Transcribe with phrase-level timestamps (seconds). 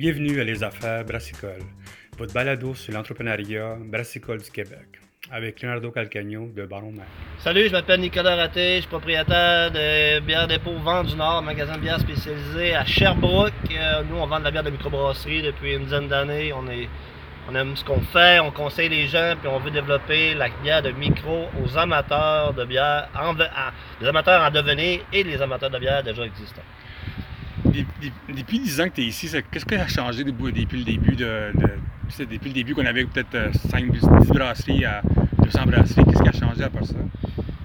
[0.00, 1.62] Bienvenue à Les Affaires Brassicole,
[2.16, 4.98] votre balado sur l'entrepreneuriat brassicole du Québec,
[5.30, 7.04] avec Leonardo Calcagno de Baron Mer.
[7.40, 11.74] Salut, je m'appelle Nicolas Raté, je suis propriétaire de Bière Dépôt Vent du Nord, magasin
[11.74, 13.52] de bière spécialisé à Sherbrooke.
[13.72, 16.50] Euh, nous, on vend de la bière de microbrasserie depuis une dizaine d'années.
[16.54, 20.80] On, aime ce qu'on fait, on conseille les gens, puis on veut développer la bière
[20.80, 23.10] de micro aux amateurs de bière,
[24.00, 26.62] les amateurs en devenir et les amateurs de bière déjà existants.
[27.72, 30.84] Dep- dep- Depuis 10 ans que tu es ici, qu'est-ce qui a changé depuis, le
[30.84, 31.52] début de,
[32.18, 35.02] depuis le début qu'on avait peut-être 5 10 brasseries à
[35.44, 36.94] 200 brasseries, qu'est-ce qui a changé à part ça?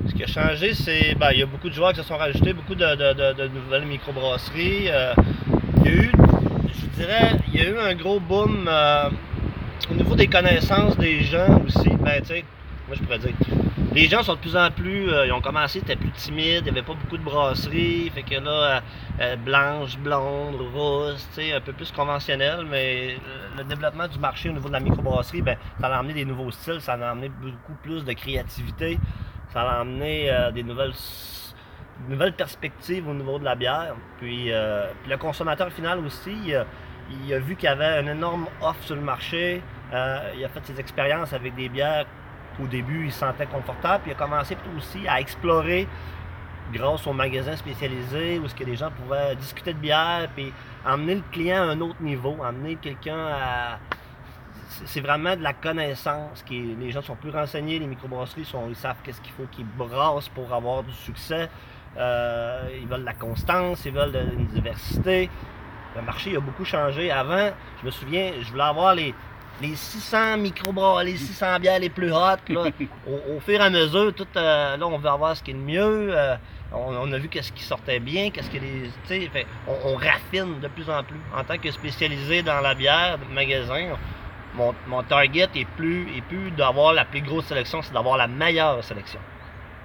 [0.07, 2.17] Ce qui a changé, c'est ben, il y a beaucoup de joueurs qui se sont
[2.17, 4.89] rajoutés, beaucoup de, nouvelles microbrasseries.
[4.89, 5.13] Euh,
[5.83, 6.11] il y a eu,
[6.69, 9.09] je dirais, il y a eu un gros boom euh,
[9.89, 11.89] au niveau des connaissances des gens aussi.
[11.89, 12.21] Ben,
[12.87, 13.31] moi je pourrais dire,
[13.95, 16.63] les gens sont de plus en plus, euh, ils ont commencé, c'était plus timide, il
[16.63, 18.79] n'y avait pas beaucoup de brasseries, fait que là, euh,
[19.21, 23.15] euh, blanche, blonde, rousse, un peu plus conventionnel, mais
[23.57, 26.51] le, développement du marché au niveau de la microbrasserie, ben, ça a amené des nouveaux
[26.51, 28.99] styles, ça a amené beaucoup plus de créativité,
[29.53, 33.95] ça a amené des nouvelles perspectives au niveau de la bière.
[34.19, 36.35] Puis, le consommateur final aussi,
[37.23, 39.61] il a, vu qu'il y avait une énorme offre sur le marché.
[39.93, 42.05] Il a fait ses expériences avec des bières
[42.57, 44.03] qu'au début il se sentait confortable.
[44.03, 45.87] Puis il a commencé aussi à explorer
[46.73, 50.51] grâce aux magasins spécialisés où ce que les gens pouvaient discuter de bière puis
[50.85, 53.79] emmener le client à un autre niveau, emmener quelqu'un à
[54.85, 56.43] c'est vraiment de la connaissance.
[56.43, 59.65] Qui les gens sont plus renseignés, les microbrasseries sont, ils savent qu'est-ce qu'il faut qu'ils
[59.65, 61.49] brassent pour avoir du succès.
[61.97, 65.29] Euh, ils veulent de la constance, ils veulent une diversité.
[65.95, 67.09] Le marché a beaucoup changé.
[67.09, 69.13] Avant, je me souviens, je voulais avoir les,
[69.61, 72.49] les 600 microbras, les 600 bières les plus hautes.
[72.49, 72.63] là.
[73.07, 75.53] au, au fur et à mesure, tout, euh, là, on veut avoir ce qui est
[75.53, 76.09] le mieux.
[76.15, 76.35] euh,
[76.73, 78.89] on, on a vu qu'est-ce qui sortait bien, qu'est-ce que les.
[79.29, 81.19] fait, on, on raffine de plus en plus.
[81.35, 83.95] En tant que spécialisé dans la bière, magasin,
[84.55, 88.27] mon, mon target est plus, est plus d'avoir la plus grosse sélection, c'est d'avoir la
[88.27, 89.19] meilleure sélection.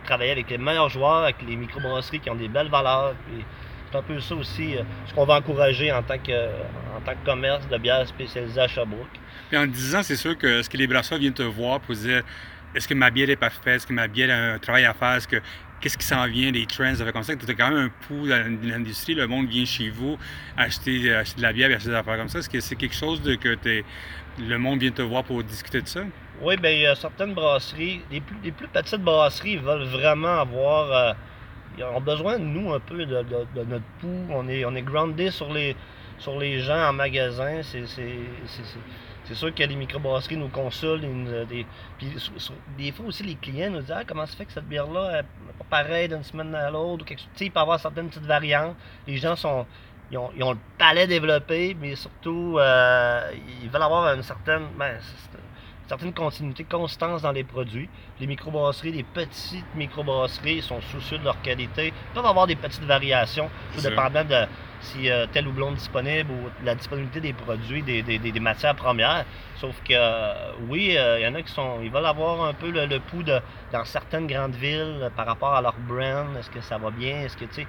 [0.04, 3.14] Travailler avec les meilleurs joueurs, avec les microbrasseries qui ont des belles valeurs.
[3.26, 3.44] puis
[3.92, 7.12] C'est un peu ça aussi, euh, ce qu'on va encourager en tant que, en tant
[7.12, 9.19] que commerce de bière spécialisé à Sherbrooke.
[9.50, 11.94] Puis en 10 ans, c'est sûr que ce que les brasseurs viennent te voir pour
[11.94, 12.22] dire
[12.74, 15.14] est-ce que ma bière est parfaite, est-ce que ma bière a un travail à faire,
[15.14, 15.42] est-ce que
[15.80, 18.06] qu'est-ce qui s'en vient, des trends, ça fait comme ça tu as quand même un
[18.06, 20.18] pouls dans l'industrie, le monde vient chez vous
[20.56, 22.38] acheter, de la bière, acheter des affaires comme ça.
[22.38, 23.56] Est-ce que c'est quelque chose de que
[24.38, 26.02] le monde vient te voir pour discuter de ça?
[26.40, 30.92] Oui, bien, il y a certaines brasseries, les plus, les petites brasseries veulent vraiment avoir.
[30.92, 31.12] euh,
[31.76, 34.26] ils ont besoin de nous un peu, de notre pouls.
[34.30, 35.76] On est, on est groundé sur les,
[36.18, 37.62] sur les gens en magasin.
[37.62, 37.84] C'est,
[39.30, 41.02] c'est, sûr que les microbrasseries nous consultent.
[41.02, 41.64] ils nous, euh, des,
[41.98, 42.08] puis
[42.76, 45.22] des fois aussi, les clients nous disent ah, comment ça fait que cette bière-là n'est
[45.58, 47.04] pas pareille d'une semaine à l'autre.
[47.41, 48.76] il peut avoir certaines petites variantes.
[49.06, 49.66] Les gens sont.
[50.12, 53.30] Ils ont, le palais développé, mais surtout, euh,
[53.62, 54.64] ils veulent avoir une certaine.
[54.76, 54.98] ben,
[55.90, 57.88] certaine continuité, constance dans les produits.
[58.20, 61.88] Les microbrasseries, les petites microbrasseries sont soucieux de leur qualité.
[61.88, 64.40] Ils peuvent avoir des petites variations, tout dépendant de
[64.82, 68.40] si euh, tel houblon est disponible ou la disponibilité des produits, des, des- des- des
[68.50, 69.24] matières premières.
[69.56, 71.80] Sauf que euh, oui, euh, il y en a qui sont.
[71.82, 73.38] Ils veulent avoir un peu le, le pouls de,
[73.72, 76.34] dans certaines grandes villes euh, par rapport à leur brand.
[76.38, 77.16] Est-ce que ça va bien?
[77.24, 77.66] Est-ce que tu sais.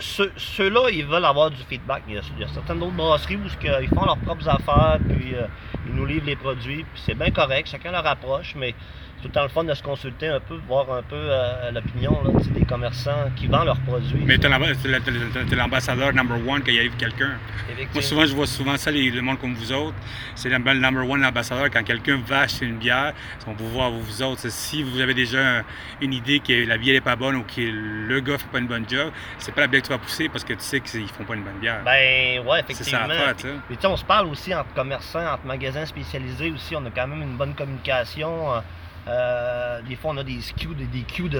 [0.00, 2.02] Ceux- Ceux-là, ils veulent avoir du feedback.
[2.08, 3.42] Il y a, il y a certaines autres brasseries où
[3.82, 5.46] ils font leurs propres affaires, puis euh,
[5.86, 8.74] ils nous livrent les produits, puis c'est bien correct, chacun leur approche, mais
[9.20, 12.18] tout le temps le fun de se consulter un peu, voir un peu euh, l'opinion
[12.42, 14.22] tu des commerçants qui vendent leurs produits.
[14.24, 17.28] Mais la- t'es l'ambassadeur number one quand il arrive quelqu'un.
[17.28, 17.36] Moi,
[17.72, 18.02] Effectivement.
[18.02, 19.94] souvent, je vois souvent ça, les, le monde comme vous autres.
[20.34, 21.66] C'est le number one ambassadeur.
[21.70, 23.12] Quand quelqu'un va acheter une bière,
[23.46, 24.48] on peut voir vous autres.
[24.50, 25.62] Si vous avez déjà un-
[26.00, 28.58] une idée que la bière n'est pas bonne ou que le gars ne fait pas
[28.58, 30.80] une bonne job, c'est pas la bière que tu vas pousser parce que tu sais
[30.80, 31.80] qu'ils font pas une bonne bière.
[31.84, 33.06] Ben ouais, c'est ça effectivement.
[33.06, 36.90] l'affaire, tu tu on se parle aussi entre commerçants, entre magasins spécialisés aussi, on a
[36.90, 38.54] quand même une bonne communication.
[38.54, 38.60] euh,
[39.08, 41.30] euh, des fois, on a des SKU, des, queues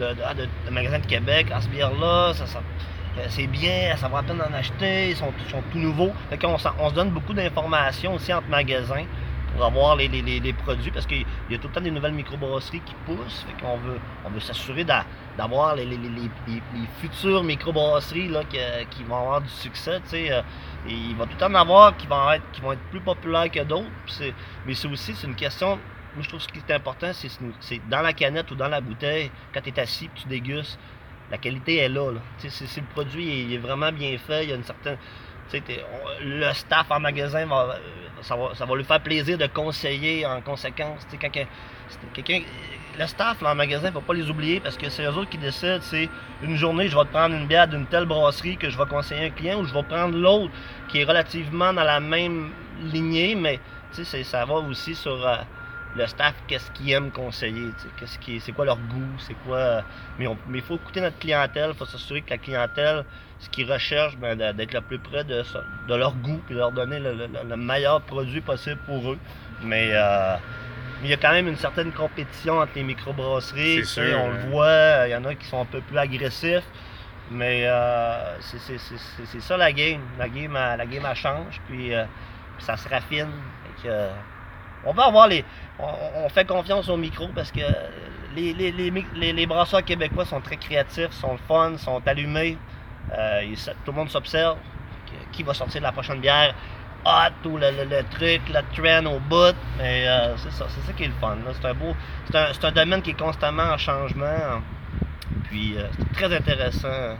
[0.00, 1.48] ah, de- magasins de Québec.
[1.52, 2.32] Ah, ce bière-là,
[3.18, 5.32] euh, c'est bien, ça vaut la peine d'en acheter, ils sont,
[5.72, 6.12] tout nouveaux.
[6.30, 9.04] Fait on se donne beaucoup d'informations aussi entre magasins
[9.56, 12.94] pour avoir les, produits parce qu'il y a tout le temps des nouvelles microbrasseries qui
[13.06, 13.44] poussent.
[13.46, 13.78] Fait qu'on
[14.24, 15.04] on veut s'assurer d'a-
[15.38, 15.88] d'avoir les,
[17.00, 20.00] futures microbrasseries là, qui vont avoir du succès.
[20.14, 20.42] euh,
[20.88, 23.50] il va tout le temps en avoir qui vont être, qui vont être plus populaires
[23.50, 23.86] que d'autres.
[24.66, 25.78] Mais c'est aussi une question.
[26.16, 29.30] Moi, je trouve ce qui est important, c'est dans la canette ou dans la bouteille,
[29.52, 30.78] quand tu es assis et tu dégustes,
[31.30, 32.10] la qualité est là.
[32.38, 34.96] Si, le produit il est vraiment bien fait, il y a une certaine.
[36.22, 37.76] le staff en magasin va,
[38.22, 41.06] ça va, ça va lui faire plaisir de conseiller en conséquence.
[41.20, 41.30] Quand
[42.14, 42.40] quelqu'un,
[42.98, 45.18] le staff là, en magasin, il ne faut pas les oublier parce que c'est eux
[45.18, 45.80] autres qui décident.
[45.82, 46.08] C'est
[46.42, 49.26] une journée, je vais te prendre une bière d'une telle brasserie que je vais conseiller
[49.26, 50.50] un client ou je vais prendre l'autre
[50.88, 53.60] qui est relativement dans la même lignée, mais
[53.92, 55.36] ça va aussi sur euh,
[55.96, 59.82] le staff, qu'est-ce qu'ils aiment conseiller, qu'est-ce qui, c'est quoi leur goût, c'est quoi.
[60.18, 63.04] mais il faut écouter notre clientèle, il faut s'assurer que la clientèle,
[63.38, 65.42] ce qu'ils recherchent, ben, d'être le plus près de,
[65.88, 69.18] de leur goût, puis leur donner le, meilleur produit possible pour eux.
[69.62, 70.36] Mais euh,
[71.02, 73.82] il y a quand même une certaine compétition entre les microbrasseries.
[73.98, 76.64] on le voit, il y en a qui sont un peu plus agressifs.
[77.30, 80.00] Mais euh, c'est ça la game.
[80.18, 82.04] La game, la game elle change, puis, euh,
[82.58, 83.30] ça se raffine.
[84.86, 85.44] On va avoir les.
[85.78, 87.60] On, fait confiance au micro parce que
[88.34, 92.56] les, les, brasseurs québécois sont très créatifs, sont fun, sont allumés.
[93.16, 93.42] Euh,
[93.84, 94.56] tout le monde s'observe.
[95.32, 96.54] Qui va sortir de la prochaine bière?
[97.04, 99.54] hot ou le, le, truc, le trend au bout.
[99.78, 101.36] Mais euh, c'est ça, c'est ça qui est le fun.
[101.52, 101.94] C'est un beau.
[102.30, 104.62] C'est un, un, domaine qui est constamment en changement.
[105.44, 107.16] Puis euh, c'est très intéressant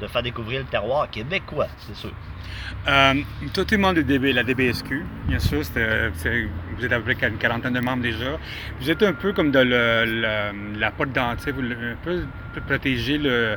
[0.00, 2.12] de faire découvrir le terroir québécois, c'est sûr.
[2.86, 3.14] Euh,
[3.52, 5.60] toi, tu es membre de la DBSQ, bien sûr.
[5.60, 8.38] vous êtes à peu près une quarantaine de membres déjà.
[8.80, 9.58] Vous êtes un peu comme de
[10.78, 12.24] la porte d'entrée, vous un peu
[12.66, 13.56] protéger le,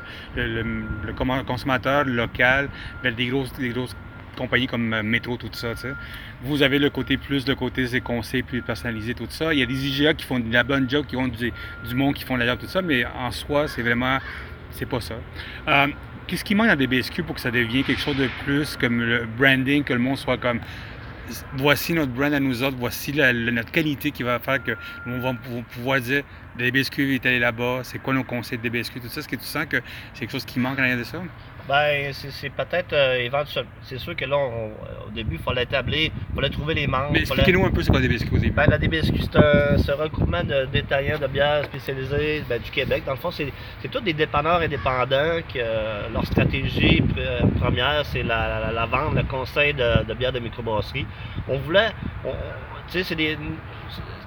[1.46, 2.70] consommateur local
[3.04, 3.96] des grosses, des grosses
[4.38, 5.74] compagnies comme euh, Métro, tout ça.
[6.44, 9.54] Vous avez le côté plus, le côté des conseils plus personnalisés, tout ça.
[9.54, 11.52] Il y a des IGA qui font de la bonne job, qui ont du,
[11.96, 14.20] monde qui font la job, tout ça, mais en soi, c'est vraiment.
[14.72, 15.16] C'est pas ça.
[15.68, 15.88] Euh,
[16.28, 19.02] qu'est-ce qui manque dans des BSQ pour que ça devienne quelque chose de plus, comme
[19.02, 20.60] le branding, que le monde soit comme
[21.58, 25.34] voici notre brand à nous autres, voici notre qualité qui va faire que on va
[25.74, 26.24] pouvoir dire
[26.58, 29.20] DBSQ est allé là-bas, c'est quoi nos conseils de DBSQ, tout ça.
[29.20, 29.78] Est-ce que tu sens que
[30.14, 31.22] c'est quelque chose qui manque à rien de ça?
[31.68, 33.66] Ben, c'est peut-être euh, éventuel.
[33.82, 37.10] C'est sûr que là, au début, il fallait établir, il fallait trouver les membres.
[37.12, 38.52] Mais expliquez-nous un peu c'est quoi la DBSQ au début.
[38.52, 43.04] Ben, la DBSQ, c'est un, regroupement de détaillants de bières spécialisés ben, du Québec.
[43.06, 43.52] Dans le fond, c'est
[43.92, 49.24] tous des dépanneurs indépendants que euh, leur stratégie euh, première, c'est la, la, vente, le
[49.24, 51.06] conseil de, de bières de microbrasserie.
[51.50, 51.92] On voulait.
[52.90, 53.38] Tu sais, c'est des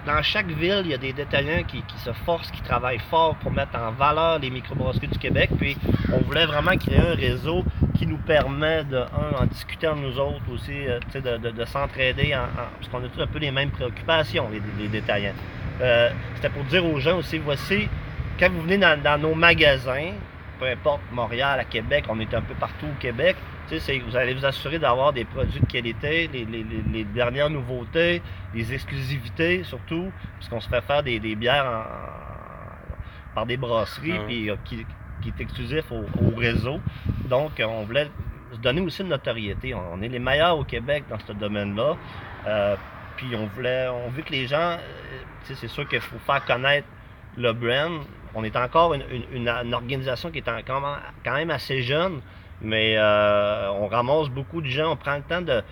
[0.07, 3.51] dans chaque ville, il y a des détaillants qui, se forcent, qui travaillent fort pour
[3.51, 5.51] mettre en valeur les microbrasseries du Québec.
[5.59, 5.77] Puis
[6.13, 7.65] on voulait vraiment créer un réseau
[7.97, 12.35] qui nous permet de, un, en discuter entre nous autres aussi, euh, de, de, s'entraider,
[12.57, 15.35] parce qu'on a tous un peu les mêmes préoccupations, les, détaillants.
[15.81, 17.89] Euh, c'était pour dire aux gens aussi, voici,
[18.39, 20.13] quand vous venez dans nos magasins,
[20.61, 23.37] peu importe, Montréal, à Québec, on est un peu partout au Québec.
[23.71, 28.21] Vous allez vous assurer d'avoir des produits de qualité, les, dernières nouveautés,
[28.55, 31.87] les exclusivités surtout, puisqu'on se fait faire des, bières
[33.35, 34.85] par des brasseries ah puis, euh, qui,
[35.27, 36.05] est exclusif au,
[36.37, 36.81] réseau.
[37.27, 38.09] Donc, on voulait
[38.53, 39.73] se donner aussi une notoriété.
[39.75, 41.97] On, est les meilleurs au Québec dans ce domaine-là.
[42.47, 42.77] Euh,
[43.17, 44.79] puis on voulait, on veut que les gens, euh,
[45.45, 46.89] c'est sûr qu'il faut faire connaître
[47.37, 48.01] le brand,
[48.35, 52.21] on est encore une, organisation qui est quand même assez jeune,
[52.61, 54.93] mais euh, on ramasse beaucoup de gens.
[54.93, 55.63] On prend le temps de,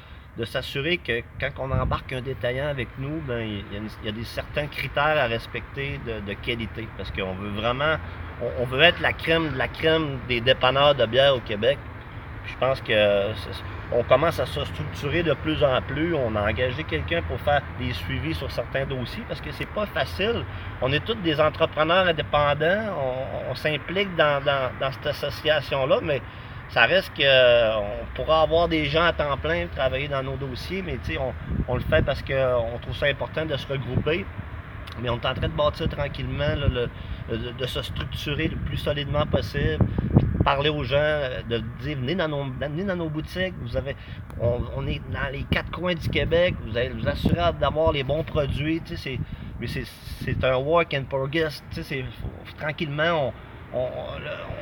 [0.45, 4.67] s'assurer que quand on embarque un détaillant avec nous, ben, il, y a, des certains
[4.67, 6.87] critères à respecter de, qualité.
[6.97, 7.97] Parce qu'on veut vraiment,
[8.41, 11.79] on, être la crème de la crème des dépanneurs de bière au Québec.
[12.49, 13.33] Je pense que
[13.93, 16.15] on commence à se structurer de plus en plus.
[16.15, 19.87] On a engagé quelqu'un pour faire des suivis sur certains dossiers parce que c'est pas
[19.87, 20.45] facile.
[20.83, 22.85] On est tous des entrepreneurs indépendants.
[23.51, 24.41] On, s'implique dans,
[24.93, 26.21] cette association-là, mais
[26.69, 27.85] ça reste qu'on
[28.15, 31.33] pourra avoir des gens à temps plein travailler dans nos dossiers, mais on,
[31.67, 34.27] on le fait parce qu'on trouve ça important de se regrouper.
[35.01, 39.79] Mais on est en train de bâtir tranquillement, de, se structurer le plus solidement possible,
[40.49, 43.95] parler aux gens, euh, de dire venez dans nos, dans nos boutiques, vous avez,
[44.41, 48.25] on, est dans les quatre coins du Québec, vous allez vous assurer d'avoir les bons
[48.25, 48.81] produits,
[49.61, 51.63] mais c'est un work in progress,
[52.59, 53.33] tranquillement,
[53.75, 53.87] on,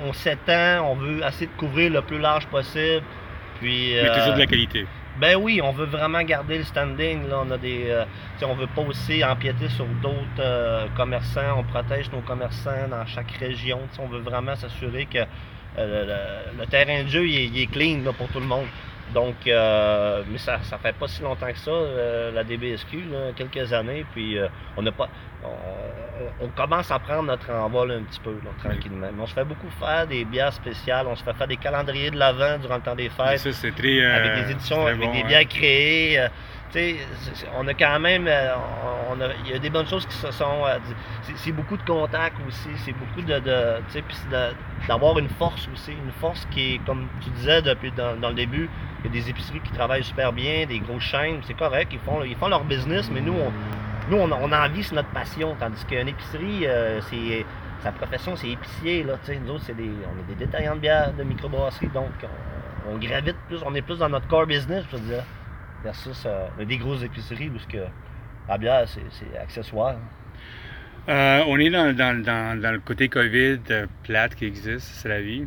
[0.09, 3.05] on, s'étend, on veut essayer de couvrir le plus large possible.
[3.61, 4.87] Puis, mais toujours de la euh, qualité.
[5.19, 7.26] Ben oui, on veut vraiment garder le standing.
[7.28, 7.43] Là.
[7.47, 8.05] On a des, euh,
[8.43, 11.59] on veut pas aussi empiéter sur d'autres euh, commerçants.
[11.59, 13.81] On protège nos commerçants dans chaque région.
[13.99, 15.21] on veut vraiment s'assurer que
[15.78, 18.66] euh, le, terrain de jeu il est, clean pour tout le monde.
[19.14, 21.71] Donc, mais ça, ça fait pas si longtemps que ça,
[22.35, 23.04] la DBSQ,
[23.37, 24.37] quelques années, puis
[24.76, 25.09] on n'a pas,
[26.40, 29.09] on, commence à prendre notre envol un petit peu, tranquillement.
[29.14, 32.11] Mais on se fait beaucoup faire des bières spéciales, on se fait faire des calendriers
[32.11, 33.38] de l'avant durant le temps des fêtes.
[33.38, 34.00] Ça, c'est très.
[34.00, 36.26] Euh, avec des éditions, avec des bières créées.
[36.75, 36.94] Euh,
[37.56, 38.54] on a quand même, euh,
[39.44, 40.64] il y a des bonnes choses qui se sont,
[41.37, 43.40] c'est beaucoup de contacts aussi, c'est beaucoup de,
[44.88, 48.68] d'avoir une force aussi, une force qui est, comme tu disais depuis dans, le début,
[49.00, 52.00] il y a des épiceries qui travaillent super bien, des grosses chaînes, c'est correct, ils
[52.00, 53.52] font, ils font leur business, mais nous, on,
[54.11, 55.56] nous, on, on en vit, c'est notre passion.
[55.58, 57.46] Tandis qu'une épicerie, euh, c'est
[57.82, 59.02] sa profession, c'est épicier.
[59.02, 59.40] Là, tu sais.
[59.44, 62.99] nous autres, c'est des, on est des détaillants de bière, de microbrasserie, donc on, on
[62.99, 65.25] gravite plus, on est plus dans notre core business, je veux dire.
[65.87, 67.78] Versus euh, des grosses épiceries où que
[68.49, 69.95] la bière, c'est, accessoire.
[71.09, 75.45] Euh, on est dans, le côté COVID euh, plate qui existe, c'est la vie.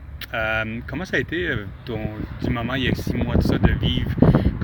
[0.88, 1.50] Comment ça a été
[1.86, 4.12] du moment il y a six mois de ça, de vivre?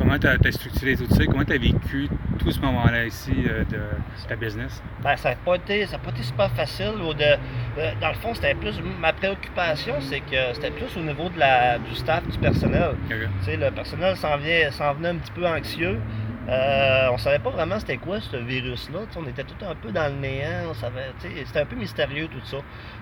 [0.05, 1.25] Comment tu as, structuré tout ça?
[1.25, 2.07] Comment tu as vécu
[2.37, 4.79] tout ce moment-là ici euh, de, de ta business?
[5.01, 6.91] Ben, ça n'a pas, été- ça a pas été super facile.
[7.01, 8.79] Ou de, de- dans le fond, c'était plus.
[9.01, 12.91] Ma préoccupation, c'est que c'était plus au niveau de la, du staff, du personnel.
[13.09, 15.99] Le personnel s'en venait, un petit peu anxieux.
[16.47, 18.99] Euh, on savait pas vraiment c'était quoi ce virus-là.
[19.17, 20.71] On était tout un peu dans le néant.
[21.17, 22.57] C'était un peu mystérieux tout ça.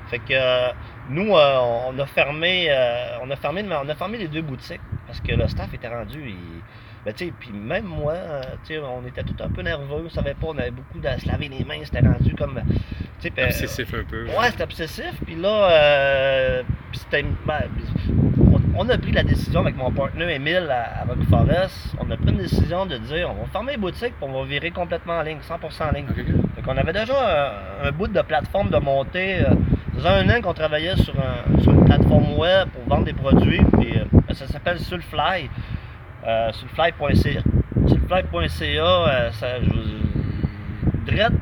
[0.10, 0.70] Fait que euh,
[1.10, 1.58] nous, euh,
[1.90, 5.34] on a fermé, euh, on a fermé, on a fermé les deux boutiques parce que
[5.34, 6.24] le staff était rendu.
[6.30, 6.62] il-
[7.06, 10.04] ben, tu sais, puis même moi, euh, tu sais, on était tout un peu nerveux.
[10.06, 11.80] On savait pas, on avait beaucoup de se laver les mains.
[11.84, 12.62] C'était rendu comme,
[13.20, 14.26] tu sais, euh, Obsessif un peu.
[14.26, 15.14] Ouais, c'était obsessif.
[15.26, 17.24] Puis là, euh, c'était.
[17.46, 17.60] ben,
[18.52, 21.96] on, on a pris la décision avec mon partenaire Emile à, à Rock Forest.
[22.00, 24.46] On a pris une décision de dire on va fermer les boutiques puis on va
[24.46, 26.06] virer complètement en ligne, 100% en ligne.
[26.10, 26.36] Ok, ok.
[26.56, 27.52] Fait qu'on avait déjà
[27.84, 29.42] un, un bout de plateforme de montée.
[29.42, 29.50] euh,
[29.96, 33.14] ça faisait un an qu'on travaillait sur, un- sur une plateforme web pour vendre des
[33.14, 33.62] produits.
[33.80, 35.50] Puis, euh, ça s'appelle Sulfly.
[36.26, 37.42] Euh, sulfly.ca.
[37.88, 41.34] Sulfly.ca, euh, ça, je vous- Drette,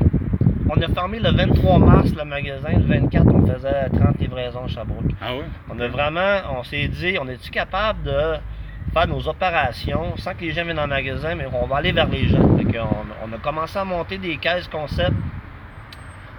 [0.69, 2.69] on a fermé le 23 mars le magasin.
[2.73, 5.11] Le 24, on faisait 30 livraisons à Sherbrooke.
[5.21, 5.43] Ah ouais?
[5.69, 8.35] On a vraiment, on s'est dit, on est-tu capable de
[8.93, 11.91] faire nos opérations sans que les gens viennent dans le magasin, mais on va aller
[11.91, 12.39] vers les gens.
[12.41, 15.13] Qu'on- on a commencé à monter des caisses concept.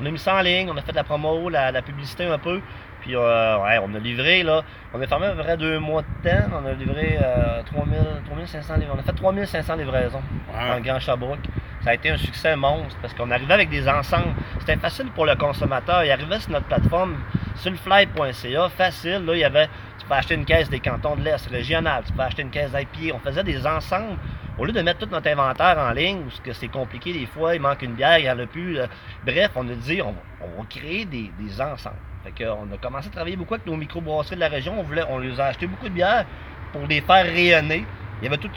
[0.00, 2.24] On a mis ça en ligne, on a fait de la promo, la, la publicité
[2.24, 2.60] un peu.
[3.02, 4.62] Puis euh, ouais, on a livré là.
[4.94, 6.46] On a fermé à peu près deux mois de temps.
[6.52, 8.94] On a livré euh, 3000, 3500 livraisons.
[8.96, 10.76] On a fait 3500 livraisons Wow.
[10.76, 11.38] en Grand Sherbrooke.
[11.82, 14.34] Ça a été un succès monstre parce qu'on arrivait avec des ensembles.
[14.60, 16.04] C'était facile pour le consommateur.
[16.04, 17.16] Il arrivait sur notre plateforme,
[17.56, 19.24] sulfly.ca, facile.
[19.26, 19.66] Là, il y avait,
[19.98, 22.70] tu peux acheter une caisse des cantons de l'Est régional, tu peux acheter une caisse
[22.72, 23.16] d'IPA.
[23.16, 24.16] On faisait des ensembles.
[24.58, 27.54] Au lieu de mettre tout notre inventaire en ligne, parce que c'est compliqué des fois,
[27.54, 28.78] il manque une bière, il n'y en a plus.
[28.78, 28.86] euh,
[29.24, 31.96] bref, on a dit, on, on va créer des, des ensembles.
[32.24, 34.78] Fait que, on a commencé à travailler beaucoup avec nos microbrasseries de la région.
[34.78, 36.24] On, voulait, on les a acheté beaucoup de bières
[36.72, 37.84] pour les faire rayonner.
[38.20, 38.50] Il y avait tout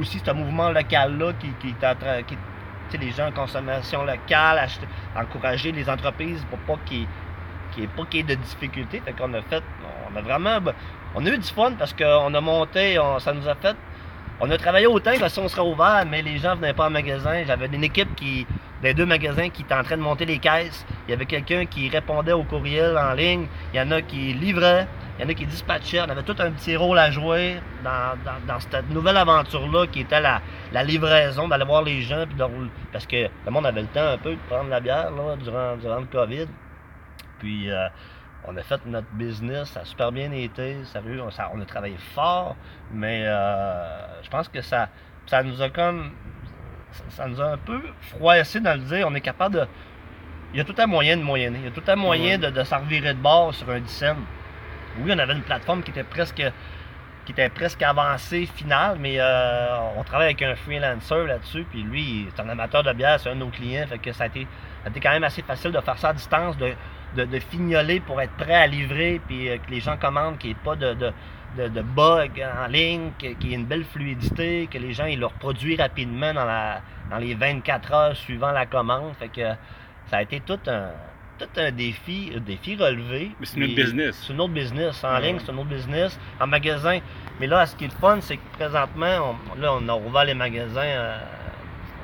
[0.00, 1.74] aussi ce mouvement local-là qui, qui.
[2.90, 4.68] Qui, les gens en consommation locale,
[5.16, 7.06] encourager les entreprises pour pas qu'il
[7.72, 9.00] qu'il n'y ait pas qu'il y ait de difficultés.
[9.16, 9.62] Qu'on a fait,
[10.12, 10.74] on a vraiment, ben,
[11.14, 13.74] on a eu du fun parce qu'on a monté, on- ça nous a fait,
[14.40, 16.90] on a travaillé autant que si on serait ouvert, mais les gens venaient pas en
[16.90, 17.42] magasin.
[17.46, 18.46] J'avais une équipe qui,
[18.82, 20.84] des deux magasins qui était en train de monter les caisses.
[21.06, 23.46] Il y avait quelqu'un qui répondait aux courriels en ligne.
[23.72, 24.86] Il y en a qui livraient.
[25.18, 26.00] Il y en a qui dispatchaient.
[26.00, 30.40] On avait tout un petit rôle à jouer dans, cette nouvelle aventure-là qui était la,
[30.82, 32.24] livraison, d'aller voir les gens.
[32.92, 35.10] Parce que le monde avait le temps un peu de prendre la bière
[35.42, 36.48] durant, le COVID.
[37.38, 37.88] Puis euh,
[38.44, 40.76] on a fait notre business, ça a super bien été,
[41.52, 42.56] on a travaillé fort,
[42.92, 44.88] mais euh, je pense que ça,
[45.26, 46.12] ça nous a comme.
[47.10, 49.66] Ça, nous a un peu froissé dans le dire, on est capable de.
[50.52, 52.50] Il y a tout un moyen de moyenner, il y a tout un moyen de,
[52.50, 54.16] de s'en revirer de bord sur un 10 cents.
[54.98, 56.42] Oui, on avait une plateforme qui était presque
[57.24, 62.02] qui était presque avancée finale, mais euh, on travaille avec un freelancer là-dessus, puis lui,
[62.02, 64.26] il est un amateur de bière, c'est un de nos clients, fait que ça a
[64.26, 64.46] été,
[64.82, 66.72] ça a été quand même assez facile de faire ça à distance, de,
[67.16, 70.50] de, de fignoler pour être prêt à livrer, puis euh, que les gens commandent, qu'il
[70.50, 71.12] n'y ait pas de, de,
[71.56, 75.18] de, de bug en ligne, qu'il y ait une belle fluidité, que les gens ils
[75.18, 76.80] le reproduisent rapidement dans, la,
[77.10, 79.14] dans les 24 heures suivant la commande.
[79.18, 79.54] Fait que
[80.06, 80.90] ça a été tout un,
[81.38, 83.30] tout un défi, un défi relevé.
[83.40, 84.24] Mais c'est notre business.
[84.26, 85.04] C'est un autre business.
[85.04, 86.18] En ligne, c'est un autre business.
[86.40, 86.98] En magasin.
[87.40, 90.24] Mais là, ce qui est le fun, c'est que présentement, on, là, on a ouvert
[90.24, 91.18] les magasins euh,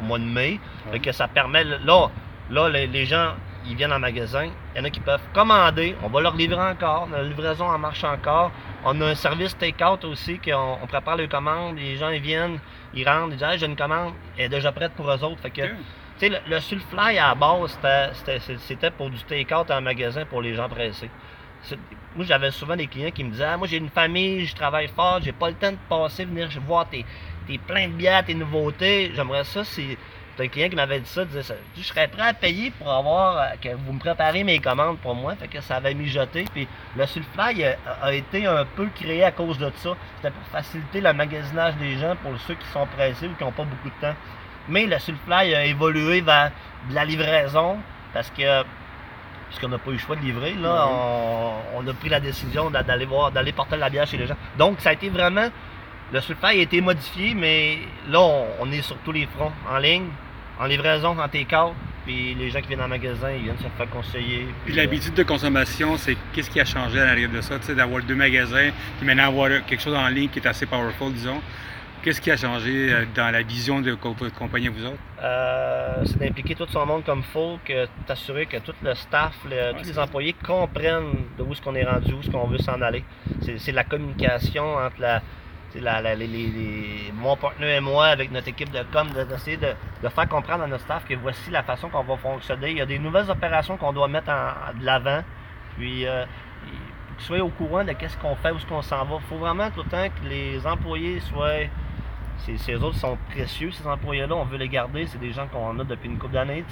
[0.00, 0.60] au mois de mai.
[0.90, 1.64] Fait que ça permet.
[1.64, 2.10] Là,
[2.50, 3.34] là les, les gens,
[3.68, 4.44] ils viennent en magasin.
[4.74, 5.94] Il y en a qui peuvent commander.
[6.02, 7.08] On va leur livrer encore.
[7.12, 8.50] La livraison en marche encore.
[8.84, 11.76] On a un service take-out aussi, qu'on on prépare les commandes.
[11.76, 12.58] Les gens, ils viennent,
[12.94, 15.40] ils rentrent, ils disent Hey, j'ai une commande, elle est déjà prête pour eux autres.
[15.40, 15.68] Fait que, Ok.
[15.68, 17.78] tu sais, le, le Sulfly à la base,
[18.66, 21.10] c'était- pour du take-out en magasin pour les gens pressés.
[22.16, 24.88] Moi, j'avais souvent des clients qui me disaient Ah, Moi, j'ai une famille, je travaille
[24.88, 27.04] fort, j'ai pas le temps de passer, venir voir tes,
[27.46, 29.10] tes plein de bières, tes nouveautés.
[29.14, 29.64] J'aimerais ça.
[29.64, 29.98] C'est
[30.38, 31.54] c'est un client qui m'avait dit ça, disait ça.
[31.76, 35.14] Je serais prêt à payer pour avoir euh, que vous me préparez mes commandes pour
[35.14, 35.34] moi.
[35.34, 36.44] Fait que ça avait mijoté.
[36.54, 39.90] Puis le Sulfly a, a été un peu créé à cause de ça.
[40.16, 43.50] C'était pour faciliter le magasinage des gens pour ceux qui sont pressés ou qui n'ont
[43.52, 44.14] pas beaucoup de temps.
[44.68, 46.52] Mais le Sulfly a évolué vers
[46.88, 47.78] de la livraison
[48.14, 48.62] parce que
[49.48, 52.70] puisqu'on n'a pas eu le choix de livrer, là, on, on a pris la décision
[52.70, 54.36] d'a- d'aller voir, d'aller porter la bière chez les gens.
[54.58, 55.48] Donc ça a été vraiment.
[56.12, 57.78] Le Sulfly a été modifié, mais
[58.08, 60.08] là on, on est sur tous les fronts, en ligne,
[60.58, 61.72] en livraison, en take-out,
[62.04, 64.48] puis les gens qui viennent en magasin, ils viennent se faire conseiller.
[64.64, 67.74] Puis l'habitude de consommation, c'est qu'est-ce qui a changé à l'arrière de ça, tu sais,
[67.74, 71.40] d'avoir deux magasins, puis maintenant avoir quelque chose en ligne qui est assez powerful, disons.
[72.02, 74.98] Qu'est-ce qui a changé euh, dans la vision de votre compagnie, vous autres?
[75.20, 79.34] Euh, c'est d'impliquer tout son monde comme il faut, que t'assurer que tout le staff,
[79.42, 82.80] tous les employés comprennent de où est-ce qu'on est rendu, où est-ce qu'on veut s'en
[82.82, 83.02] aller.
[83.58, 85.22] C'est la communication entre la,
[85.74, 90.66] les, mon partenaire et moi, avec notre équipe de com, d'essayer de, faire comprendre à
[90.66, 92.70] notre staff que voici la façon qu'on va fonctionner.
[92.70, 94.26] Il y a des nouvelles opérations qu'on doit mettre
[94.78, 95.22] de l'avant.
[95.76, 96.24] Puis, euh,
[97.16, 99.16] qu'ils soient au courant de qu'est-ce qu'on fait, où est-ce qu'on s'en va.
[99.16, 101.66] Il faut vraiment tout le temps que les employés soient
[102.56, 104.34] ces, autres sont précieux, ces employés-là.
[104.34, 105.06] On veut les garder.
[105.06, 106.64] C'est des gens qu'on a depuis une couple d'années.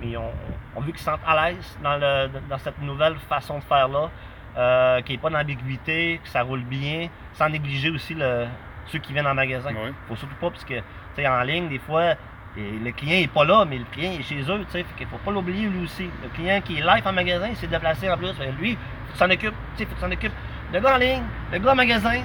[0.00, 0.30] Mais on,
[0.76, 4.10] on veut qu'ils se sentent à l'aise dans, dans cette nouvelle façon de faire-là.
[4.56, 8.46] Euh, qu'il n'y ait pas d'ambiguïté, que ça roule bien, sans négliger aussi le,
[8.86, 9.70] ceux qui viennent en magasin.
[9.70, 10.74] Il ne faut surtout pas, parce que
[11.26, 12.14] en ligne, des fois,
[12.56, 14.66] le client n'est pas là, mais le client est chez eux.
[14.74, 16.10] Il ne faut pas l'oublier lui aussi.
[16.22, 18.32] Le client qui est live en magasin, il s'est déplacé en plus.
[18.58, 18.76] Lui, il
[19.12, 19.54] faut s'en occupe.
[19.78, 20.32] Il faut s'en occupe.
[20.72, 22.20] Le gars en ligne, le gars en magasin,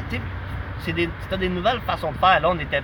[0.80, 2.40] c'est des, des nouvelles façons de faire.
[2.40, 2.82] Là, on était.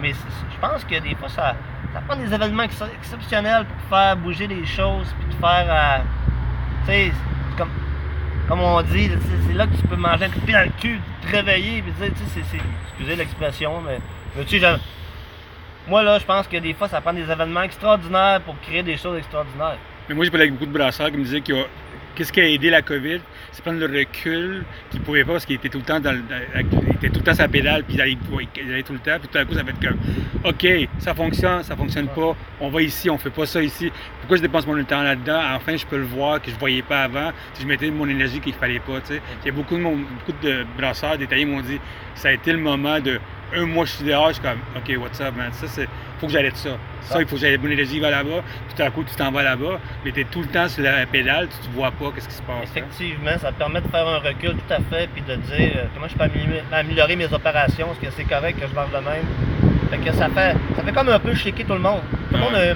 [0.00, 1.54] Mais je pense que des fois, ça,
[1.92, 5.66] ça prend des événements exceptionnels pour faire bouger les choses, puis de faire.
[5.68, 5.98] Euh,
[6.84, 7.12] tu sais,
[8.48, 9.10] comme, on dit,
[9.48, 11.82] c'est là que tu peux manger un coup de pied dans le cul, te réveiller,
[11.82, 12.58] puis tu sais, c'est.
[12.88, 13.98] Excusez l'expression, mais.
[14.36, 14.76] mais tu sais,
[15.88, 18.96] moi, là, je pense que des fois, ça prend des événements extraordinaires pour créer des
[18.96, 19.78] choses extraordinaires.
[20.08, 22.70] Mais moi, j'ai parlé avec beaucoup de brasseurs qui me disaient qu'est-ce qui a aidé
[22.70, 23.20] la COVID,
[23.56, 26.12] c'est prendre le recul qu'il ne pouvait pas parce qu'il était tout le temps dans
[26.12, 29.54] tout le temps sa pédale, puis il allait, tout le temps, puis tout à coup
[29.54, 29.96] ça va être comme
[30.44, 30.66] OK,
[30.98, 33.90] ça fonctionne, ça fonctionne pas, on va ici, on fait pas ça ici.
[34.20, 35.40] Pourquoi je dépense mon temps là-dedans?
[35.54, 38.40] Enfin, je peux le voir que je voyais pas avant, si je mettais mon énergie
[38.40, 39.00] qu'il fallait pas.
[39.10, 41.80] Il y a beaucoup de, beaucoup de brasseurs détaillés m'ont dit
[42.14, 43.18] ça a été le moment de
[43.54, 45.52] un mois je suis dehors, je suis comme OK, what's up, man?
[45.52, 45.88] Ça, c'est.
[46.20, 46.70] Faut que j'aille de ça.
[47.02, 48.42] Ça, il faut que j'aille mon énergie va là-bas.
[48.74, 51.06] Tout à coup, tu t'en vas là-bas, mais tu es tout le temps sur la
[51.06, 52.56] pédale, tu ne vois pas qu'est-ce qui se passe.
[52.56, 52.62] Hein.
[52.64, 55.84] Effectivement, ça te permet de faire un recul tout à fait, puis de dire euh,
[55.94, 59.75] comment je peux améliorer mes opérations, est-ce que c'est correct que je vende de même?
[59.90, 62.00] Fait que ça fait, ça fait comme un peu shaker tout le monde.
[62.30, 62.74] Tout le monde euh...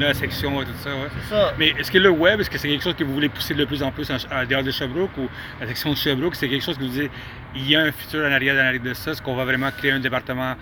[0.00, 1.08] la section, tout ça, ouais.
[1.20, 1.54] C'est ça.
[1.58, 3.64] Mais est-ce que le web, est-ce que c'est quelque chose que vous voulez pousser de
[3.64, 4.16] plus en plus en,
[4.48, 5.28] dehors de Sherbrooke ou
[5.60, 7.10] la section de Sherbrooke, c'est quelque chose que vous dites,
[7.54, 10.00] il y a un futur en arrière, de ça, est-ce qu'on va vraiment créer un
[10.00, 10.54] département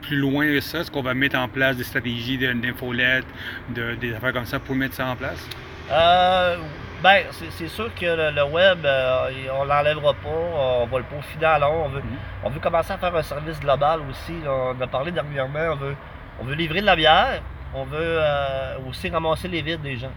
[0.00, 0.80] plus loin de ça?
[0.80, 3.26] Est-ce qu'on va mettre en place des stratégies d'infolettes,
[3.74, 5.46] de, des affaires comme ça pour mettre ça en place?
[5.90, 6.56] Euh,
[7.02, 11.58] ben, c'est sûr que le, web, euh, on l'enlèvera pas, on va le peaufiner à
[11.58, 11.86] long.
[11.86, 12.16] On veut, mhm.
[12.44, 14.34] on veut commencer à faire un service global aussi.
[14.46, 15.96] On a parlé dernièrement, on veut,
[16.40, 17.42] on veut livrer de la bière,
[17.74, 20.12] on veut euh, aussi ramasser les vides des gens.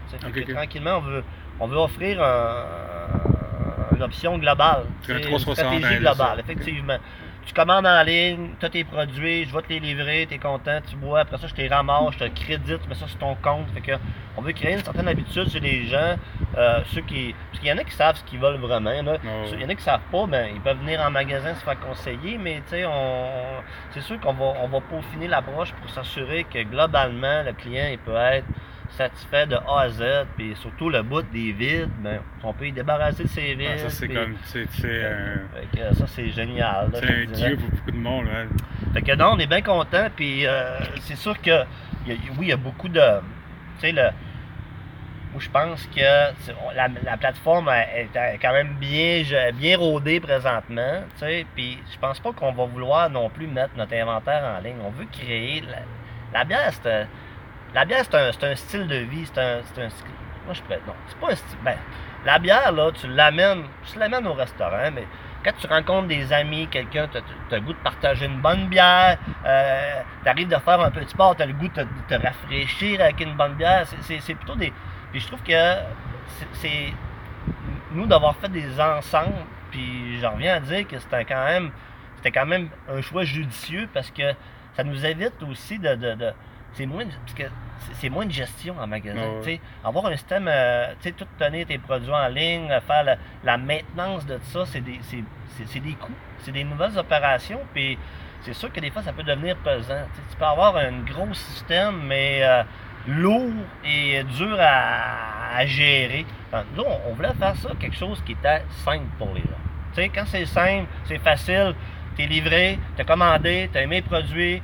[0.54, 1.24] Tranquillement, on veut,
[1.60, 2.22] on veut offrir
[3.94, 4.84] une option globale.
[5.08, 6.98] Une stratégie globale, effectivement
[7.46, 10.38] tu commandes en ligne, tu as tes produits, je vais te les livrer, tu es
[10.38, 13.18] content, tu bois, après ça je te ramasse, je te crédite, tu mets ça sur
[13.18, 13.70] ton compte.
[13.72, 13.92] Fait que
[14.36, 16.16] on veut créer une certaine habitude chez les gens,
[16.58, 17.34] euh, ceux qui.
[17.50, 18.90] Parce qu'il y en a qui savent ce qu'ils veulent vraiment.
[18.90, 19.16] Il y en a,
[19.52, 21.78] il y en a qui savent pas, ben, ils peuvent venir en magasin se faire
[21.78, 26.44] conseiller, mais tu sais, on, c'est sûr qu'on va, on va peaufiner l'approche pour s'assurer
[26.44, 28.46] que globalement le client il peut être
[28.90, 30.02] satisfait de A à Z,
[30.36, 33.78] puis surtout le bout des vides, ben, on peut y débarrasser de ces vides.
[33.78, 34.36] ça, c'est comme.
[34.44, 35.36] C'est, euh,
[35.92, 36.90] ça, c'est génial.
[36.94, 38.26] C'est un dieu pour beaucoup de monde.
[38.32, 38.46] Hein.
[38.94, 41.62] Fait que non, on est bien content, puis euh, c'est sûr que,
[42.06, 43.20] oui, il y a beaucoup de.
[43.78, 44.08] Tu sais, le.
[45.34, 46.00] Où je pense que
[46.74, 48.08] la, la, plateforme est
[48.40, 49.22] quand même bien,
[49.52, 53.76] bien rodée présentement, tu sais, puis je pense pas qu'on va vouloir non plus mettre
[53.76, 54.76] notre inventaire en ligne.
[54.82, 55.60] On veut créer.
[55.60, 55.82] La,
[56.32, 56.72] la bière,
[57.74, 59.88] la bière, c'est un, un, style de vie, c'est un, un.
[60.44, 60.74] Moi, je peux.
[60.86, 61.58] Non, c'est pas un style.
[61.64, 61.76] Ben,
[62.24, 65.06] la bière, là, tu l'amènes, tu l'amènes au restaurant, mais
[65.44, 69.16] quand tu rencontres des amis, quelqu'un, tu as, le goût de partager une bonne bière,
[69.44, 73.00] euh, tu arrives de faire un petit sport, tu as le goût de te, rafraîchir
[73.00, 73.86] avec une bonne bière.
[74.00, 74.72] C'est plutôt des.
[75.12, 75.74] Puis je trouve que
[76.54, 76.92] c'est.
[77.92, 81.70] Nous, d'avoir fait des ensembles, puis j'en reviens à dire que c'était quand même.
[82.16, 84.32] C'était quand même un choix judicieux parce que
[84.74, 85.94] ça nous évite aussi de
[86.76, 87.44] c'est moins, parce que
[87.94, 89.40] c'est moins de gestion en magasin.
[89.82, 94.26] Avoir un système, euh, tu sais, tout tenir tes produits en ligne, faire la, maintenance
[94.26, 97.98] de ça, c'est des, des coûts, c'est des nouvelles opérations, puis
[98.42, 100.06] c'est sûr que des fois, ça peut devenir pesant.
[100.30, 102.62] tu peux avoir un gros système, mais euh,
[103.08, 103.52] lourd
[103.84, 106.26] et dur à, gérer.
[106.76, 109.62] Nous, on, voulait faire ça, quelque chose qui était simple pour les gens.
[109.94, 111.74] Tu sais, quand c'est simple, c'est facile,
[112.14, 114.62] tu es livré, tu as commandé, tu as aimé le produit,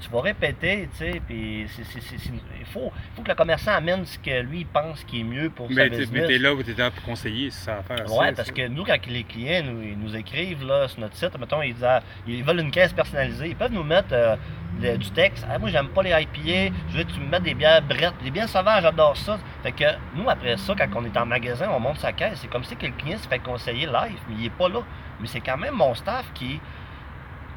[0.00, 4.40] tu vas répéter, tu sais, puis il faut, faut que le commerçant amène ce que
[4.42, 6.08] lui pense qui est mieux pour mais sa business.
[6.12, 8.10] Mais t'es là, t'es là pour conseiller, c'est ça faire.
[8.12, 11.62] Ouais, parce que nous, quand les clients nous, nous écrivent là, sur notre site, mettons,
[11.62, 14.36] ils, disent, ah, ils veulent une caisse personnalisée, ils peuvent nous mettre, euh,
[14.80, 15.46] le- du texte.
[15.50, 18.14] Ah, moi, j'aime pas les IPA, je veux que tu me mettes des bières brettes.
[18.24, 19.38] Les bières sauvages, j'adore ça.
[19.62, 19.84] Fait que
[20.14, 22.38] nous, après ça, quand on est en magasin, on monte sa caisse.
[22.40, 24.80] C'est comme si que le client se fait conseiller live, mais il est pas là.
[25.20, 26.60] Mais c'est quand même mon staff qui,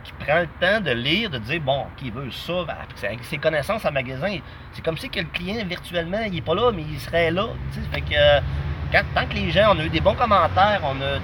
[0.04, 3.38] qui prend le temps de lire, de dire, bon, qui veut ça, ben, avec ses
[3.38, 4.38] connaissances en magasin.
[4.74, 7.48] C'est comme si que le client, virtuellement, il est pas là, mais il serait là.
[8.12, 8.40] euh,
[8.92, 11.20] quand, tant que les gens, on a eu des bons commentaires, on a,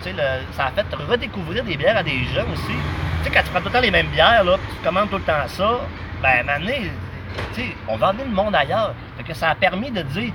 [0.54, 2.78] ça a fait redécouvrir des bières à des gens aussi.
[3.24, 5.10] Tu sais, quand tu prends tout le temps les mêmes bières, là, puis tu commandes
[5.10, 5.82] tout le temps ça,
[6.22, 6.46] ben,
[7.88, 8.94] on va emmener le monde ailleurs.
[9.18, 10.32] Fait que ça a permis de dire,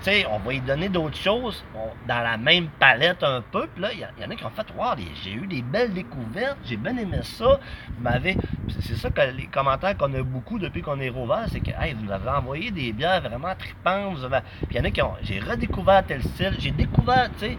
[0.00, 1.64] sais, on va y donner d'autres choses
[2.06, 3.68] dans la même palette un peu.
[3.78, 6.76] Là, il y, en a qui ont fait Wow, j'ai eu des belles découvertes, j'ai
[6.76, 7.60] bien aimé ça.
[7.88, 8.36] Vous m'avez.
[8.80, 11.94] C'est ça que les commentaires qu'on a beaucoup depuis qu'on est rouvert, c'est que hey,
[11.94, 14.24] vous nous avez envoyé des bières vraiment tripantes.
[14.24, 14.40] Avez...
[14.66, 15.14] Puis il y en a qui ont.
[15.22, 17.58] J'ai redécouvert tel style, j'ai découvert, tu sais,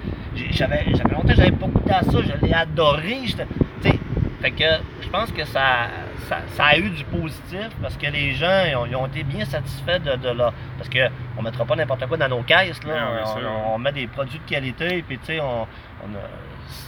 [0.51, 3.21] j'avais longtemps que j'avais pas goûté à ça, je l'ai adoré.
[4.41, 4.63] fait que
[5.01, 5.87] je pense que ça,
[6.27, 9.23] ça, ça a eu du positif parce que les gens ils ont, ils ont été
[9.23, 10.53] bien satisfaits de, de leur.
[10.77, 12.83] Parce qu'on ne mettra pas n'importe quoi dans nos caisses.
[12.83, 12.93] Là.
[13.69, 15.03] On, on met des produits de qualité.
[15.07, 16.29] Puis, tu sais, on, on a-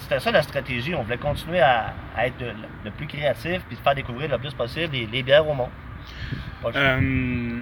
[0.02, 0.94] c'était ça la stratégie.
[0.96, 2.54] On voulait continuer à, à être le,
[2.86, 5.70] le plus créatif puis de faire découvrir le plus possible les, les bières au monde.
[6.62, 6.82] Pas le choix.
[6.82, 7.60] Euh,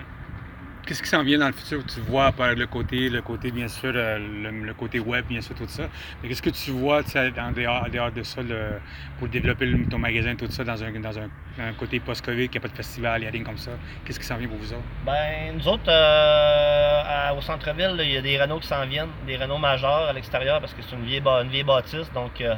[0.86, 1.82] Qu'est-ce qui s'en vient dans le futur?
[1.86, 5.40] Tu vois par le côté, le côté bien sûr, euh, le, le côté web, bien
[5.40, 5.84] sûr, tout ça?
[6.22, 8.82] Mais qu'est-ce que tu vois tu sais, en dehors, en dehors de ça le-
[9.18, 12.60] pour développer le- ton magasin, tout ça, dans un, dans un, un côté post-Covid, qu'il
[12.60, 13.72] n'y a pas de festival, il n'y a rien comme ça?
[14.04, 14.84] Qu'est-ce qui s'en vient pour vous autres?
[15.06, 19.10] Ben, nous autres, euh, à- au centre-ville, il y a des Renault qui s'en viennent,
[19.26, 22.12] des Renault majeurs à l'extérieur parce que c'est une vieille, ba- une vieille bâtisse.
[22.14, 22.56] Donc, euh,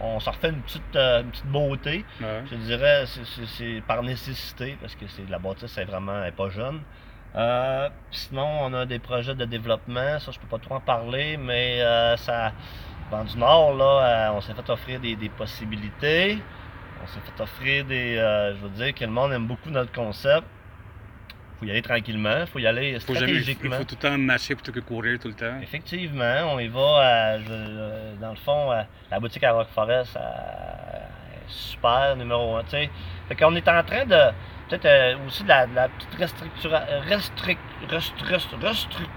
[0.00, 2.04] on s'en refait une petite, euh, une petite beauté.
[2.20, 2.42] Ouais.
[2.48, 6.48] Je dirais c'est- par nécessité parce que c'est la bâtisse c'est vraiment elle est pas
[6.50, 6.80] jeune.
[7.36, 11.36] Euh, sinon, on a des projets de développement, ça je peux pas trop en parler,
[11.36, 12.52] mais euh, ça
[13.10, 16.38] dans du Nord là, euh, on s'est fait offrir des, des possibilités.
[17.02, 18.16] On s'est fait offrir des.
[18.16, 20.44] euh, je veux dire que le monde aime beaucoup notre concept.
[21.60, 23.84] Faut y aller tranquillement, faut y aller Faut jamais, il faut, stratégiquement.
[23.84, 25.58] tout le temps marcher plutôt que courir tout le temps.
[25.62, 30.16] Effectivement, on y va, je- euh, dans le fond, euh, la boutique à Rock Forest,
[30.16, 32.90] est super, numéro un, tu sais.
[33.28, 34.20] Fait qu'on est en train de,
[34.68, 36.14] peut-être euh, aussi de la, de la petite
[37.90, 39.08] restructuration, restric,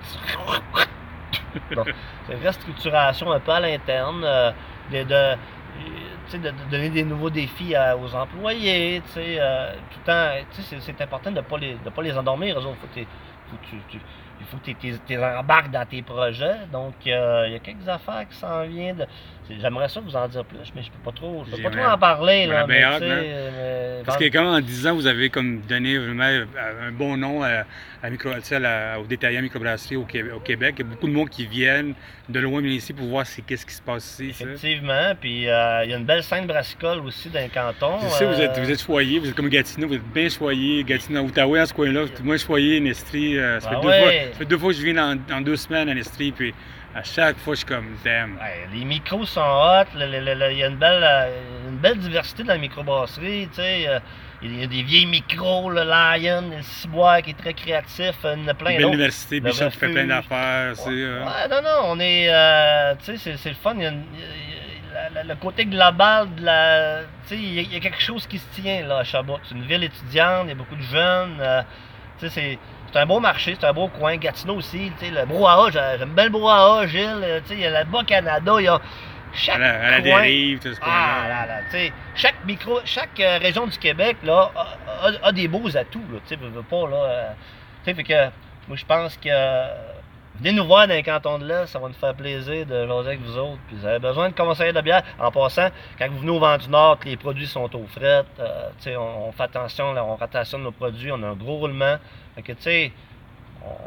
[1.75, 1.83] Bon,
[3.31, 4.51] un peu à l'interne, euh,
[4.91, 5.35] de, de, euh,
[6.33, 9.01] de, donner des nouveaux défis à- aux employés,
[9.39, 10.03] euh, tout le
[10.63, 13.07] c'est- important de ne pas, les- de pas les endormir, eux autres, faut que t'es-
[13.49, 14.01] faut que tu, tu-
[14.39, 16.65] il faut que tu t'es embarques dans tes projets.
[16.71, 18.97] Donc, il y a quelques affaires qui s'en viennent.
[18.97, 19.07] de-
[19.61, 21.85] J'aimerais ça vous en dire plus, mais je peux pas trop, je peux pas trop
[21.85, 22.45] en parler.
[22.45, 26.23] Là, mais, hâte, euh, Parce que quand en 10 ans, vous avez comme donné vraiment
[26.25, 26.45] euh,
[26.87, 27.63] un bon nom à,
[28.03, 30.75] à micro, à aux détaillants microbrasserie au Québec, au Québec.
[30.77, 31.93] Il y a beaucoup de monde qui viennent
[32.29, 34.29] de loin venir ici pour voir c'est qu'est-ce qui se passe ici.
[34.29, 37.97] Effectivement, puis euh, il y a une belle scène brassicole aussi dans le canton.
[38.03, 40.83] Je sais, vous êtes, vous êtes choyé, vous êtes comme Gatineau, vous êtes bien choyé.
[40.83, 43.35] Gatineau, Outaouais, à ce coin-là, tout moins choyé, Nestrie.
[43.59, 44.01] ça, fait Ah deux ouais.
[44.01, 46.53] fois, ça fait deux fois que je viens dans deux semaines à Nestrie, puis
[46.95, 48.35] à chaque fois, je suis comme, damn.
[48.37, 52.53] Ouais, les micros sont hot, il y a une belle, euh, une belle diversité dans
[52.53, 53.87] la microbrasserie, tu sais.
[53.87, 53.99] euh,
[54.41, 58.39] Il y a des vieilles micros, le Lion, le Ciboire qui est très créatif, il
[58.41, 58.97] y en a plein d'autres.
[59.41, 60.75] Bishop fait plein d'affaires.
[60.87, 62.27] euh, Ouais, non, non, on est.
[62.29, 63.73] euh, tu sais, c'est- le fun.
[63.75, 64.05] il y a une-
[65.27, 67.01] le côté global de la.
[67.31, 69.41] Il y, a- il y a quelque chose qui se tient là à Sherbrooke.
[69.43, 71.37] C'est une ville étudiante, il y a beaucoup de jeunes.
[71.41, 71.61] euh,
[72.29, 72.57] c'est.
[72.91, 74.17] C'est un beau marché, c'est un beau coin.
[74.17, 77.21] Gatineau aussi, tu sais, le brouhaha, j'ai- j'aime bien le brouhaha, Gilles.
[77.23, 78.79] euh, Tu sais, il y a le Bas-Canada, il y a
[79.33, 80.21] chaque à la, à la coin.
[80.21, 81.29] dérive, tout ce Ah coin-là.
[81.29, 85.31] là là, tu sais, chaque micro, chaque euh, région du Québec là a, a- a
[85.31, 86.95] des beaux atouts là, tu sais, pas là.
[86.97, 87.29] euh,
[87.83, 88.23] tu sais, fait que
[88.67, 89.29] moi je pense que
[90.39, 93.07] venez nous voir dans les cantons de l'Est, ça va nous faire plaisir de jaser
[93.07, 93.59] avec vous autres.
[93.67, 95.03] Puis vous avez besoin de conseiller de bière.
[95.19, 98.69] En passant, quand vous venez au vent du Nord, les produits sont aux frettes, euh,
[98.97, 101.97] on, on fait attention, on rotationne nos produits, on a un gros roulement.
[102.35, 102.91] Fait que tu sais,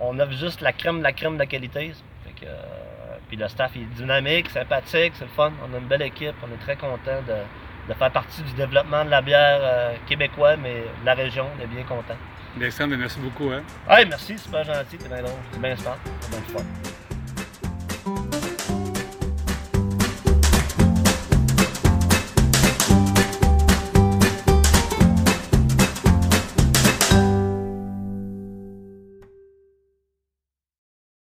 [0.01, 1.93] on, offre juste la crème, la crème de la qualité.
[2.25, 5.53] Fait que, euh, puis le staff est dynamique, sympathique, c'est le fun.
[5.67, 9.11] On a une belle équipe, on est très content de, faire partie du développement de
[9.11, 12.17] la bière euh, québécois, mais la région, on est bien content.
[12.57, 13.51] Alexandre, merci beaucoup.
[13.51, 13.63] Hein.
[14.09, 16.65] Merci, super gentil, c'est bien drôle, c'est bien smart, c'est bien.